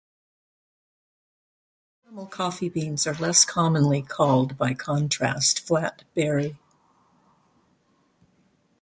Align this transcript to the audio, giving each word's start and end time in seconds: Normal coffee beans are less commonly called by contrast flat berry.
Normal 2.05 2.25
coffee 2.25 2.69
beans 2.69 3.05
are 3.05 3.13
less 3.13 3.45
commonly 3.45 4.01
called 4.01 4.57
by 4.57 4.73
contrast 4.73 5.59
flat 5.59 6.05
berry. 6.15 6.57